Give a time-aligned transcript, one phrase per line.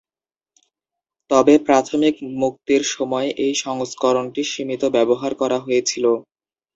[1.31, 6.05] তবে, প্রাথমিক মুক্তির সময় এই সংস্করণটি সীমিত ব্যবহার করা হয়েছিল।